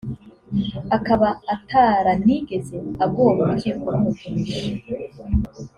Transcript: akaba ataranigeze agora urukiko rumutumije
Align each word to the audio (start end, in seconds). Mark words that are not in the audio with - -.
akaba 0.97 1.29
ataranigeze 1.55 2.77
agora 3.05 3.37
urukiko 3.41 3.83
rumutumije 3.93 4.59